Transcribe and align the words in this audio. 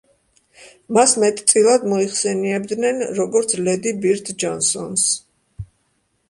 მას 0.97 1.11
მეტწილად 1.23 1.85
მოიხსენიებდნენ, 1.91 3.05
როგორც 3.19 3.55
ლედი 3.69 3.95
ბირდ 4.07 4.33
ჯონსონს. 4.45 5.07